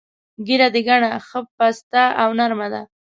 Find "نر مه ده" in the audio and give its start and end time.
2.39-2.81